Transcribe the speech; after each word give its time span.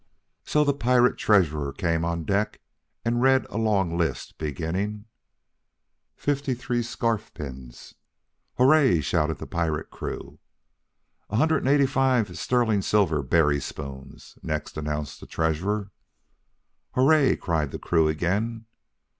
So 0.45 0.63
the 0.63 0.73
pirate 0.73 1.15
treasurer 1.19 1.71
came 1.71 2.03
on 2.03 2.23
deck, 2.23 2.59
and 3.05 3.21
read 3.21 3.45
a 3.51 3.59
long 3.59 3.95
list 3.95 4.39
beginning, 4.39 5.05
"Fifty 6.15 6.55
three 6.55 6.81
scarf 6.81 7.31
pins." 7.35 7.93
"Hooray!" 8.57 9.01
shouted 9.01 9.37
the 9.37 9.45
pirate 9.45 9.91
crew. 9.91 10.39
"A 11.29 11.35
hundred 11.35 11.59
and 11.59 11.67
eighty 11.69 11.85
five 11.85 12.35
sterling 12.35 12.81
silver 12.81 13.21
berry 13.21 13.59
spoons," 13.61 14.39
next 14.41 14.75
announced 14.75 15.19
the 15.19 15.27
treasurer. 15.27 15.91
"Hooray!" 16.95 17.35
cried 17.35 17.69
the 17.69 17.77
crew 17.77 18.07
again. 18.07 18.65